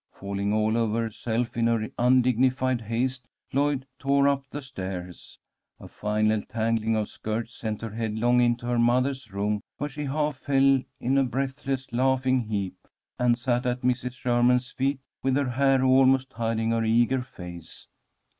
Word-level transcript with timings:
Falling 0.13 0.51
all 0.51 0.75
over 0.77 1.03
herself 1.03 1.55
in 1.55 1.67
her 1.67 1.87
undignified 1.99 2.81
haste, 2.81 3.27
Lloyd 3.53 3.85
tore 3.99 4.27
up 4.27 4.49
the 4.49 4.59
stairs. 4.59 5.37
A 5.79 5.87
final 5.87 6.41
tangling 6.41 6.95
of 6.95 7.07
skirts 7.07 7.53
sent 7.53 7.83
her 7.83 7.91
headlong 7.91 8.39
into 8.41 8.65
her 8.65 8.79
mother's 8.79 9.31
room, 9.31 9.61
where 9.77 9.91
she 9.91 10.05
half 10.05 10.37
fell 10.37 10.81
in 10.99 11.19
a 11.19 11.23
breathless, 11.23 11.93
laughing 11.93 12.39
heap, 12.45 12.87
and 13.19 13.37
sat 13.37 13.67
at 13.67 13.81
Mrs. 13.81 14.13
Sherman's 14.13 14.71
feet 14.71 14.99
with 15.21 15.35
her 15.35 15.51
hair 15.51 15.83
almost 15.83 16.33
hiding 16.33 16.71
her 16.71 16.83
eager 16.83 17.21
face. 17.21 17.87